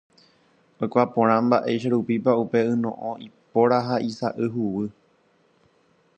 [0.85, 4.87] Oikuaa porã mba'eicharupípa upe yno'õ ipóra ha isa'y huguy.